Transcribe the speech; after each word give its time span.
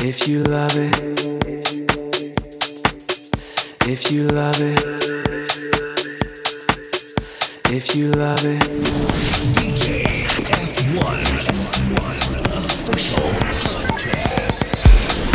If 0.00 0.28
you 0.28 0.44
love 0.44 0.76
it, 0.76 0.94
if 3.88 4.12
you 4.12 4.28
love 4.28 4.60
it, 4.60 4.78
if 7.72 7.96
you 7.96 8.10
love 8.12 8.44
it. 8.44 8.62
DJ 9.58 10.04
F1, 10.46 11.20
official 12.46 13.30
podcast. 13.58 14.84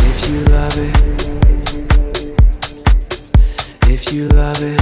If 0.09 0.29
you 0.29 0.39
love 0.55 0.77
it, 0.77 0.95
if 3.89 4.13
you 4.13 4.27
love 4.29 4.61
it, 4.63 4.81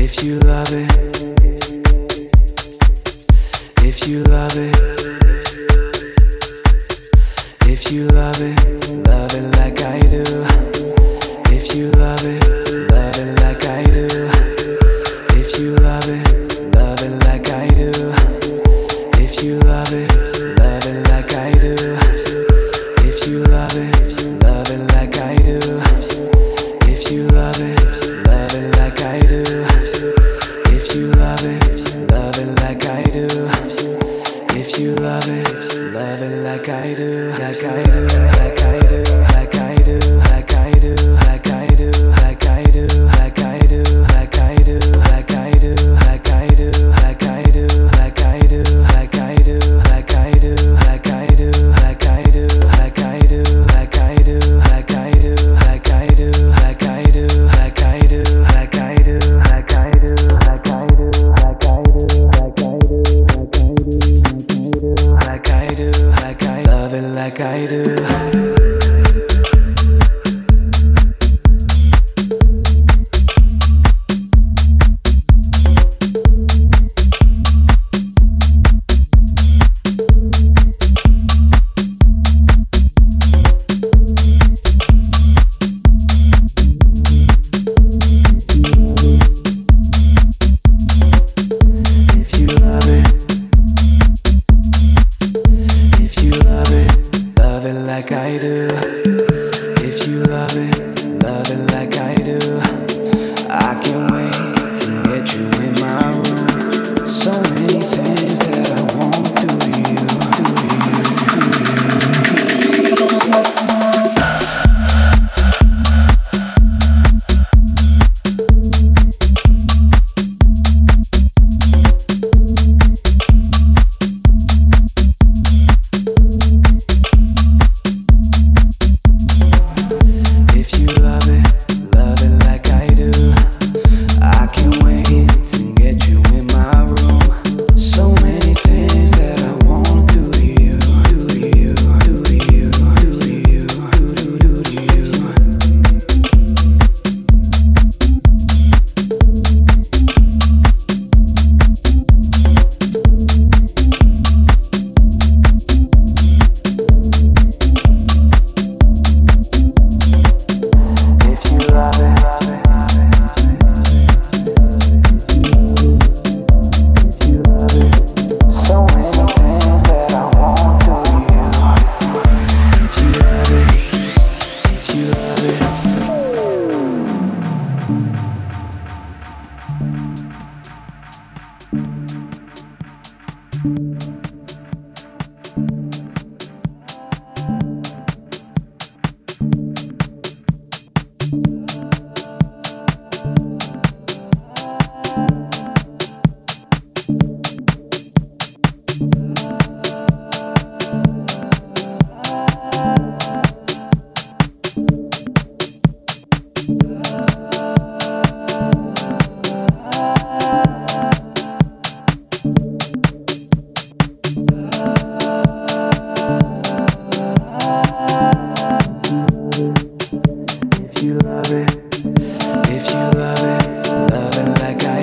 if 0.00 0.22
you 0.24 0.38
love 0.40 0.72
it, 0.72 0.90
if 3.84 4.08
you 4.08 4.22
love 4.24 4.56
it. 4.56 4.79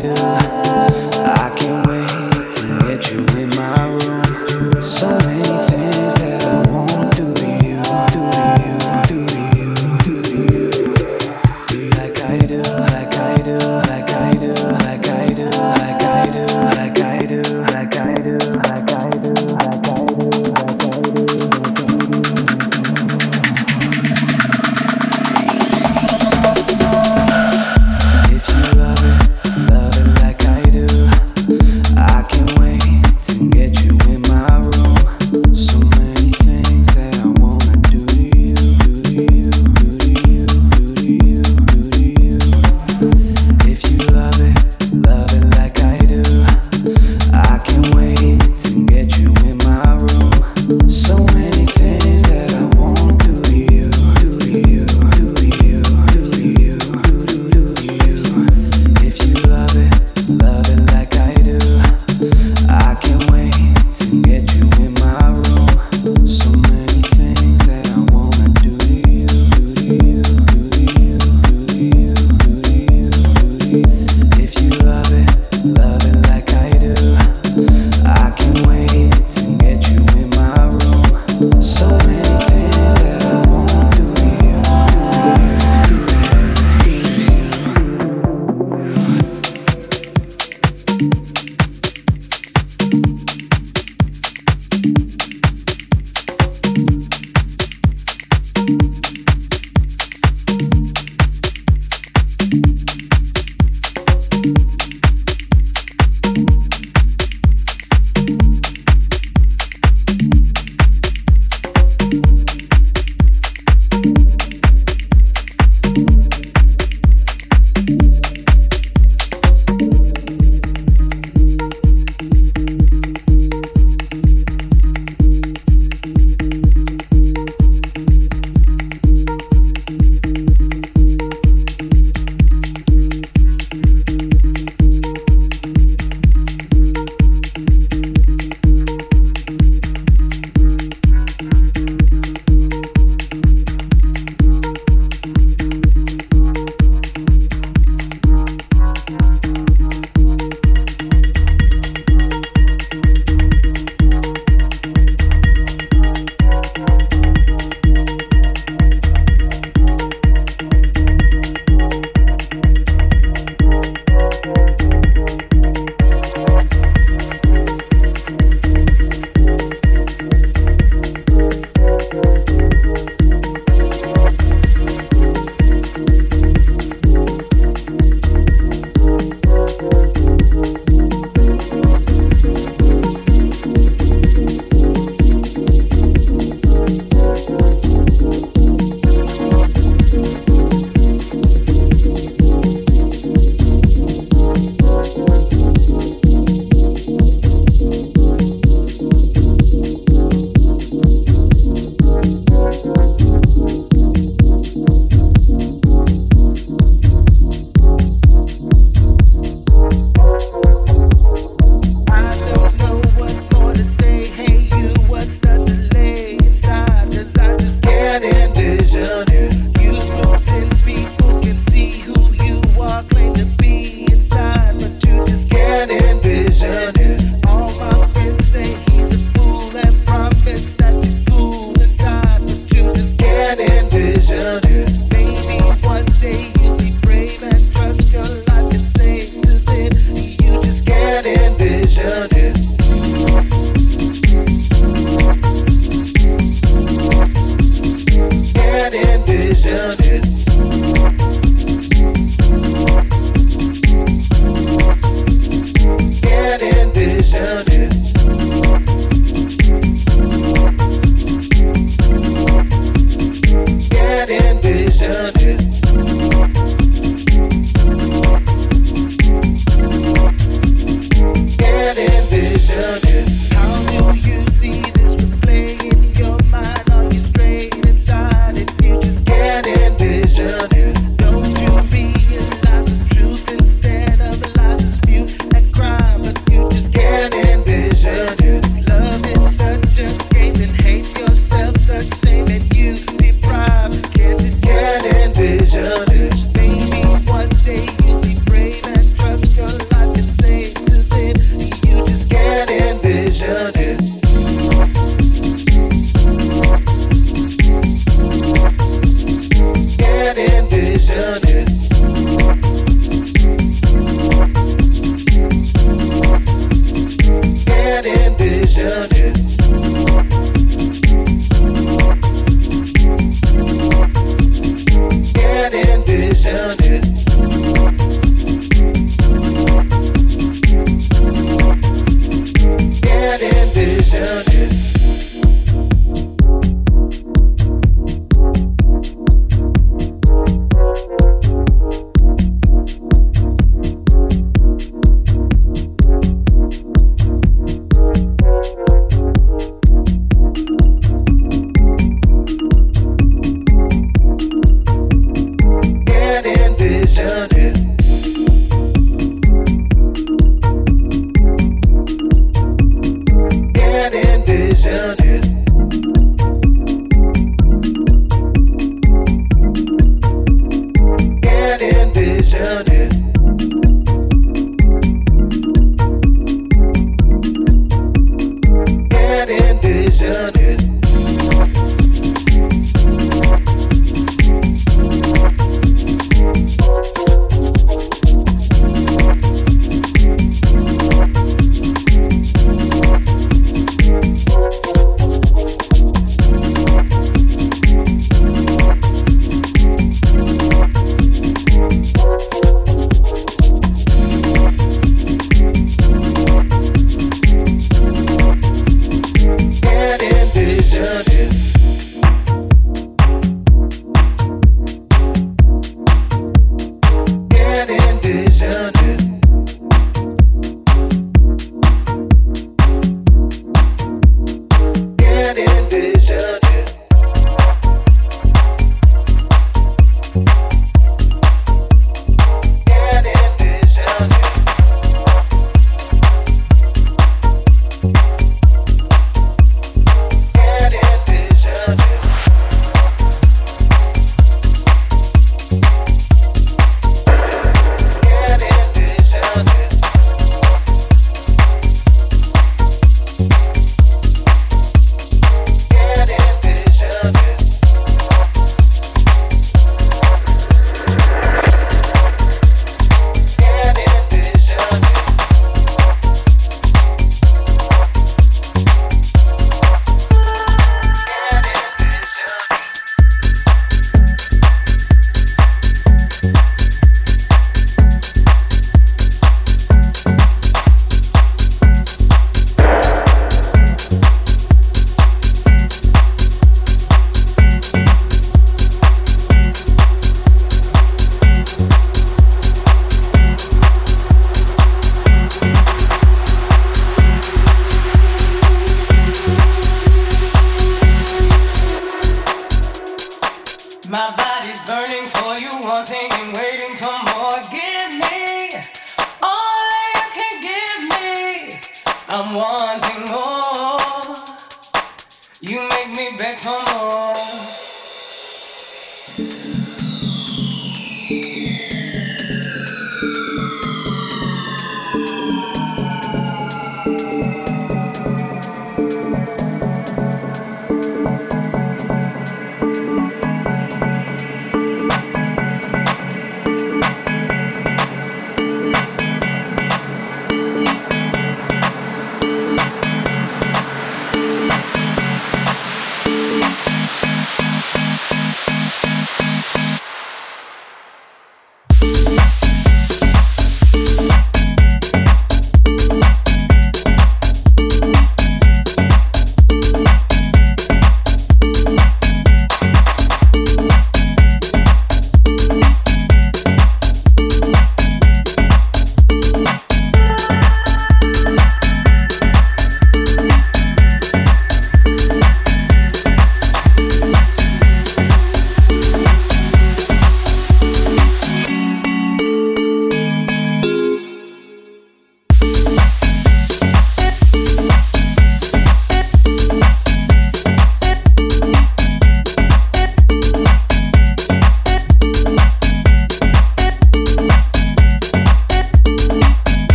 Yeah. 0.00 0.37